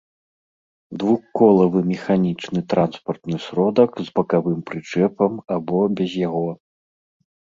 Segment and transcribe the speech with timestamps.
[1.01, 6.51] двухколавы механiчны транспартны сродак з бакавым прычэпам або без яго